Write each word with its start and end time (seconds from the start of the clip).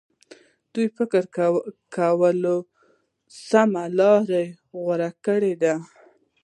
دوی 0.73 0.87
فکر 0.97 1.23
کاوه 1.95 2.55
سمه 3.49 3.83
لار 3.97 4.27
یې 4.37 4.45
غوره 4.77 5.09
کړې 5.25 5.53
ده. 5.61 5.75